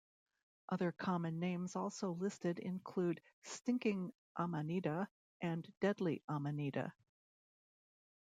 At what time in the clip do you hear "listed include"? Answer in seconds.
2.13-3.21